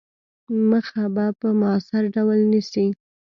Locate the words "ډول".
2.15-2.39